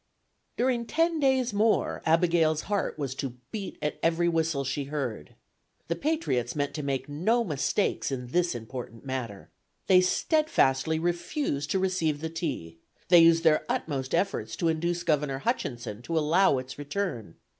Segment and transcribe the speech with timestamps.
[0.57, 5.35] During ten days more, Abigail Adams' heart was to "beat at every whistle she heard."
[5.89, 9.51] The patriots meant to make no mistakes in this important matter.
[9.85, 12.79] They steadfastly refused to receive the tea;
[13.09, 17.35] they used their utmost efforts to induce Governor Hutchinson to allow its return.